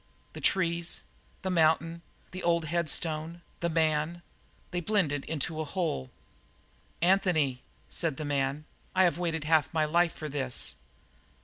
[0.33, 1.03] The trees,
[1.43, 2.01] the mountain,
[2.31, 4.23] the old headstone, the man
[4.71, 6.09] they blended into a whole.
[7.03, 10.73] "Anthony!" said the man, "I have waited half my life for this!"